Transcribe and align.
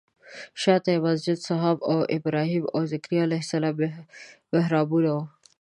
شاته 0.61 0.89
یې 0.93 1.03
مسجد 1.07 1.37
صحابه 1.47 1.83
او 1.89 1.97
د 2.03 2.09
ابراهیم 2.17 2.63
او 2.75 2.81
ذکریا 2.93 3.21
علیه 3.27 3.41
السلام 3.45 3.75
محرابونه 4.53 5.09
وو. 5.15 5.23